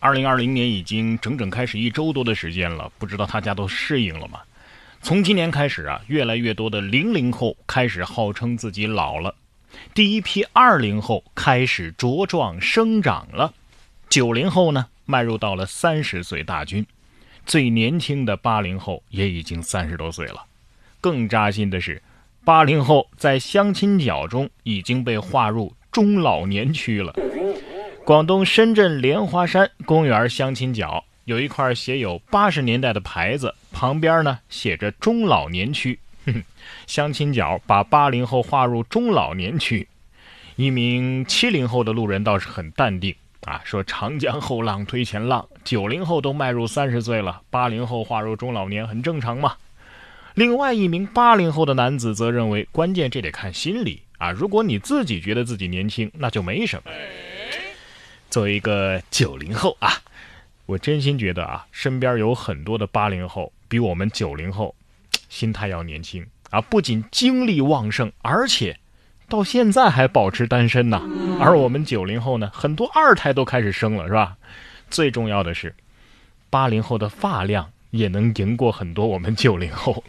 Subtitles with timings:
[0.00, 4.40] 二零二零年已经整整开始一周多的时间了，不知道大家都适应了吗？
[5.02, 9.34] 从今年开始啊，越来越多的零零后开始号称自己老了，
[9.94, 13.52] 第一批二零后开始茁壮生长了，
[14.08, 16.86] 九零后呢迈入到了三十岁大军，
[17.44, 20.44] 最年轻的八零后也已经三十多岁了。
[21.00, 22.00] 更扎心的是，
[22.44, 27.12] 八零后在相亲角中已经被划入中老年区了。
[28.08, 35.98] 广东深圳莲花山公园相亲角有一块写有八十年代的牌子，旁边呢写着中老年区。
[36.88, 39.86] 相亲角把八零后划入中老年区。
[40.56, 49.52] 一名七零后的路人倒是很淡定啊，说长江后浪推前浪，九零后都迈入三十岁了，八零后划入中老年很正常嘛。
[50.32, 56.90] 另外一名八零后的男子则认为，关键这得看心理啊，如果你自己觉得自己年轻，那就没什么。
[58.30, 59.90] 作为一个九零后啊，
[60.66, 64.74] 我真心觉得啊，身边有很多的八零后比我们九零后
[65.28, 68.78] 心态要年轻啊，不仅精力旺盛，而且
[69.28, 71.02] 到现在还保持单身呢。
[71.40, 74.36] 而我们九零后呢，很多二胎都开始生了，是吧？
[74.90, 75.74] 最重要的是，
[76.50, 80.04] 八零后的发量也能赢过很多我们九零后。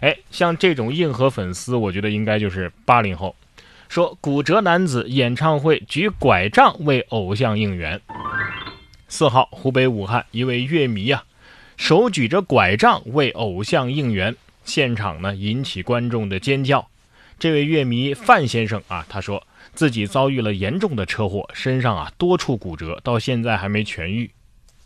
[0.00, 3.34] 哎，像这种硬核粉丝，我觉得应该就是八零后。
[3.88, 8.00] 说骨折男子演唱会举拐杖为偶像应援。
[9.08, 11.24] 四号，湖北武汉一位乐迷啊，
[11.78, 16.86] 手举着拐杖为偶像应援，现场呢引起观众的尖叫。
[17.38, 24.30] 这位乐迷范先生啊，他说自己遭遇了严重的车祸，身上啊多处骨折，到现在还没痊愈。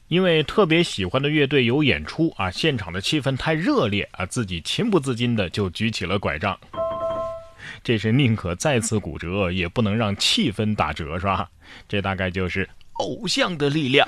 [0.07, 6.57] 因为特别喜欢的乐队有演出啊，现场的气氛太热烈啊，自己情不自禁的就举起了拐杖。
[7.83, 11.49] 这是宁可再次骨折，也不能让气氛打折，是吧？
[11.89, 14.07] 这大概就是偶像的力量。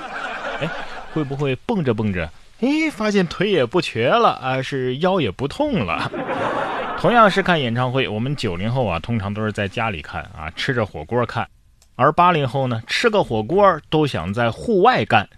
[0.61, 0.69] 哎，
[1.13, 2.31] 会不会蹦着蹦着，
[2.61, 6.11] 哎，发现腿也不瘸了啊，是腰也不痛了？
[7.01, 11.45] 同样是看演唱会，我们九零后啊，通常都是在家里看啊，吃着火锅看；
[11.97, 15.29] 而八零后呢，吃个火锅都想在户外干。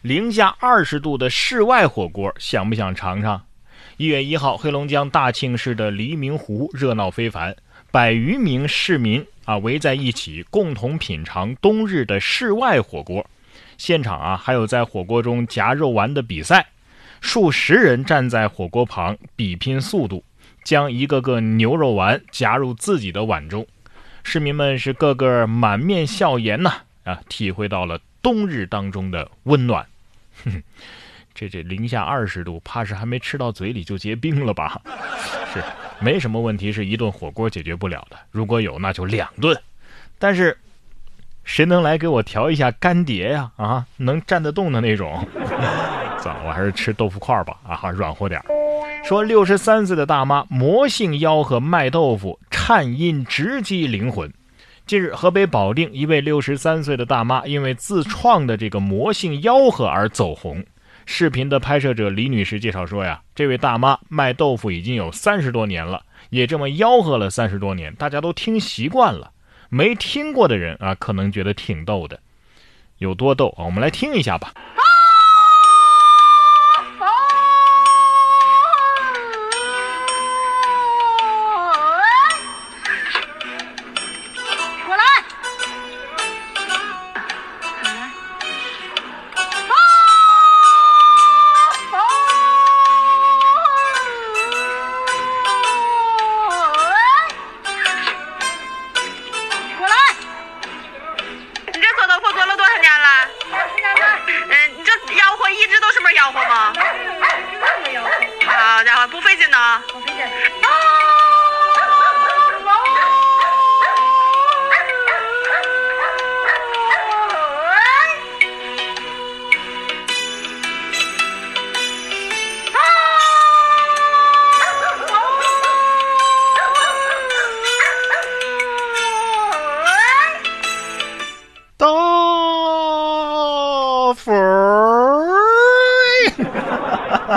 [0.00, 3.42] 零下二十度的室外火锅，想不想尝尝？
[3.98, 7.54] 一月一号，黑龙江大庆市的黎明湖热闹非凡。
[7.92, 13.24] 百余名市民啊围在一起，共同品尝冬日的室外火锅。
[13.76, 16.68] 现场啊还有在火锅中夹肉丸的比赛，
[17.20, 20.24] 数十人站在火锅旁比拼速度，
[20.64, 23.66] 将一个个牛肉丸夹入自己的碗中。
[24.24, 26.72] 市民们是个个满面笑颜呐
[27.04, 29.86] 啊，体会到了冬日当中的温暖。
[30.44, 30.62] 哼，
[31.34, 34.80] 这这零下二十度，怕是还没吃到嘴里就结冰了吧？
[35.52, 35.62] 是。
[36.00, 39.56] 没什么问题是一顿火锅解决不了的，如果有那就两顿。
[40.18, 40.56] 但是，
[41.44, 43.50] 谁能来给我调一下干碟呀？
[43.56, 45.24] 啊，能站得动的那种。
[46.20, 48.40] 算了，我还是吃豆腐块吧，啊，软和点
[49.04, 54.32] 说六十三岁的大妈魔性吆喝卖豆腐，颤音直击灵魂。
[54.86, 60.64] 近日，河北保定一位六十三岁的大妈因为自创的这个魔性吆喝而走红。
[61.06, 69.32] 视频的拍摄者李女士介绍说呀，这位大妈卖豆腐已经有三十多年了，也这么吆喝了三十多年，大家都听习惯了。
[69.68, 72.20] 没听过的人啊，可能觉得挺逗的，
[72.98, 73.64] 有多逗啊？
[73.64, 74.52] 我们来听一下吧。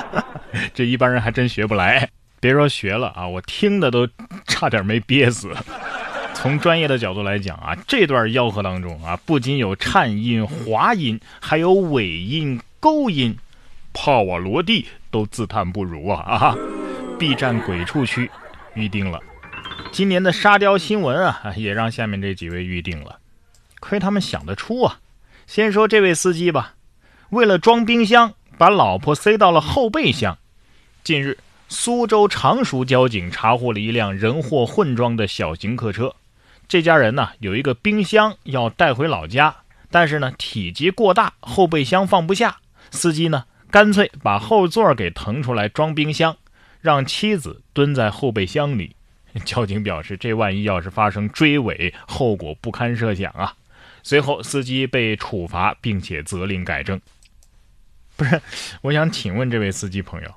[0.73, 2.09] 这一般人还真学不来，
[2.39, 4.07] 别说学了啊，我听的都
[4.47, 5.51] 差点没憋死。
[6.33, 13.35] 从专业的角度来讲啊，这段吆喝当中啊，不仅有颤音、滑音，还有尾音、勾音，
[13.93, 16.55] 怕我罗蒂都自叹不如啊啊
[17.17, 18.29] ！B 站鬼畜区
[18.75, 19.19] 预定了，
[19.91, 23.17] 今年的沙雕新闻啊，也让下面这几位预定了，
[23.79, 24.99] 亏他们想得出啊！
[25.47, 26.73] 先说这位司机吧。
[27.29, 30.37] 为了装冰箱，把老婆塞到了后备箱。
[31.03, 31.37] 近日，
[31.67, 36.15] 苏州常熟交警查获了一辆人货混装的小型客车。
[36.67, 39.55] 这家人呢有一个冰箱要带回老家，
[39.91, 42.57] 但是呢体积过大，后备箱放不下。
[42.91, 46.37] 司机呢干脆把后座给腾出来装冰箱，
[46.81, 48.95] 让妻子蹲在后备箱里。
[49.43, 53.53] 交警表示，这万一要是发生追尾，后果不堪设想啊！
[54.01, 57.01] 随后，司机被处罚，并且责令改正。
[58.15, 58.41] 不是，
[58.81, 60.31] 我想请问这位司机朋友，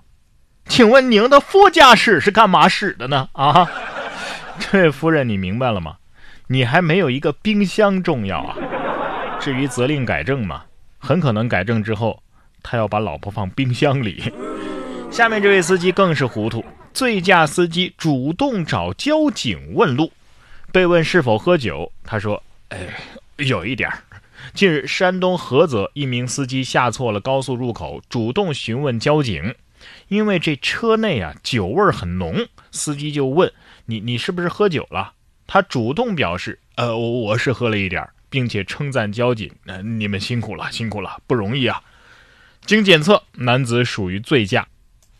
[0.67, 3.29] 请问您的副驾驶是干嘛使的呢？
[3.33, 3.69] 啊，
[4.59, 5.97] 这位夫人，你明白了吗？
[6.49, 8.57] 你还没有一个冰箱重要啊！
[9.39, 10.65] 至于责令改正嘛，
[10.99, 12.23] 很可能改正之后，
[12.63, 14.33] 他要把老婆放冰箱里。
[15.11, 16.65] 下面这位司机更是糊涂。
[16.95, 20.11] 醉驾司机主动找交警问路，
[20.73, 22.79] 被问是否喝酒，他说：“哎，
[23.37, 23.99] 有一点儿。”
[24.55, 29.55] 近日，山东菏泽一名司机下错了高速入口，主动询问交警，
[30.09, 33.53] 因为这车内啊酒味很浓，司机就问
[33.87, 35.13] ：“你你是不是喝酒了？”
[35.47, 41.83] 他主动表示：“呃，我我是喝了一点，并且称赞交警：“呃，你们辛苦了，辛苦了，不容易啊。”
[42.67, 44.67] 经检测，男子属于醉驾。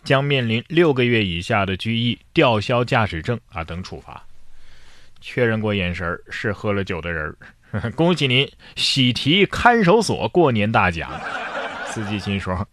[0.05, 4.25] 将面临六个月以下的拘役、吊销驾驶证啊等处罚。
[5.21, 7.37] 确认过眼神是喝了酒的人
[7.95, 11.11] 恭喜您喜提看守所过年大奖。
[11.87, 12.67] 司机心说：“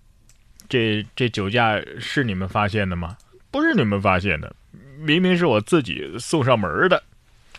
[0.69, 3.17] 这这酒驾是你们发现的吗？
[3.51, 4.55] 不是你们发现的，
[4.99, 7.03] 明明是我自己送上门的。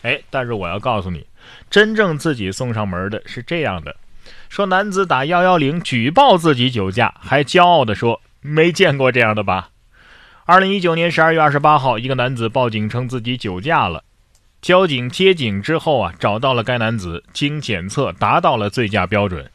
[0.01, 1.25] 哎，但是我要告诉你，
[1.69, 3.95] 真正自己送上门的是这样的：
[4.49, 9.71] 说男子打幺幺零举报自己酒驾，还骄傲地说。”没见过这样的吧？
[10.45, 14.03] 二零一九年十二月二十八号，一个男子报警称自己酒驾了。
[14.61, 19.49] 交警接警之后啊，找到了该男子，经检测达到了醉驾标准。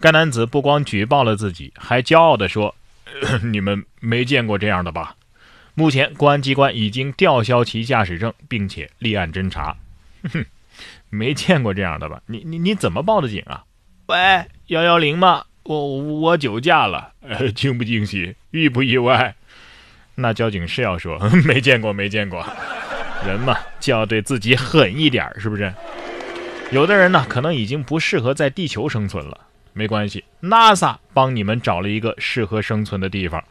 [0.00, 2.74] 该男子不光举报了自己，还骄傲地说
[3.42, 5.14] ：“你们没见过这样的吧？”
[5.74, 9.76] 目前，公安机关已经吊销其驾驶证，并且立案侦查。
[10.32, 10.44] 哼，
[11.08, 12.20] 没见过这样的吧？
[12.26, 13.64] 你你你怎么报的警啊？
[14.06, 15.44] 喂，幺幺零吗？
[15.62, 19.34] 我我酒驾了，呃， 惊不惊喜，意不意外？
[20.16, 22.44] 那交警是要说 没见过，没见过。
[23.26, 25.72] 人嘛，就要对自己狠一点，是不是？
[26.70, 29.40] 有的人呢，可能已经不适合在地球生存了，
[29.72, 33.42] 没关系，NASA 帮你们找了一个适合生存的地方。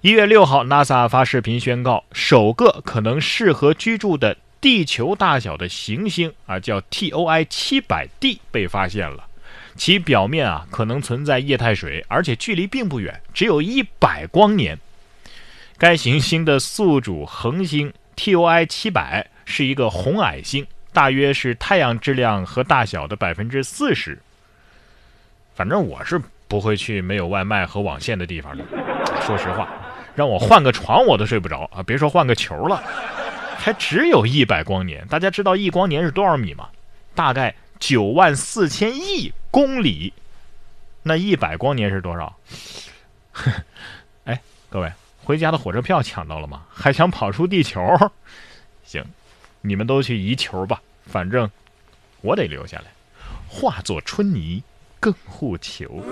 [0.00, 9.24] 一月六号，NASA 发视频宣告，首个可能适合居住的地球大小的行星啊，叫 TOI 七百 D 被发现了。
[9.76, 14.78] 其表面啊可能存在液态水，而且距离并不远，只有一百光年。
[15.76, 24.18] 该行星的宿主恒星 TOI 七百是一个红矮星，大约是太阳质量和大小的百分之四十。
[25.54, 28.64] 反正我是不会去没有外卖和网线的地方的。
[29.22, 29.68] 说实话，
[30.16, 32.82] 让我换个床我都睡不着啊，别说换个球了。
[33.56, 36.68] 还只有一百光年，大家知道一光年是多少米吗？
[37.14, 37.54] 大概。
[37.80, 40.12] 九万四千亿公里，
[41.04, 42.36] 那一百光年是多少？
[44.26, 44.92] 哎，各位，
[45.28, 46.62] 回家的火车票抢到了吗？
[46.70, 47.86] 还想跑出地球？
[48.82, 49.04] 行，
[49.60, 51.50] 你们都去移球吧，反正
[52.22, 52.84] 我得留下来，
[53.46, 54.62] 化作春泥
[54.98, 56.02] 更护球。